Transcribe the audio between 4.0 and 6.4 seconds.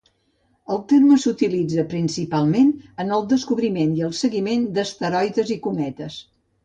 i el seguiment d'asteroides i cometes.